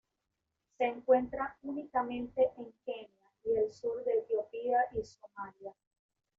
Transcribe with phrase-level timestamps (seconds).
[0.79, 5.75] Se encuentra únicamente en Kenia, y el sur de Etiopía y Somalia.